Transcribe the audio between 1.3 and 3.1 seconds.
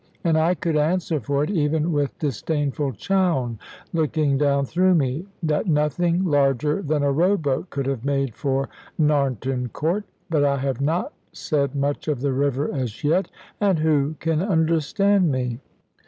it, even with disdainful